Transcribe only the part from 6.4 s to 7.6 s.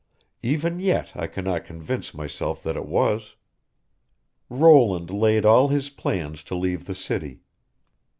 to leave the city.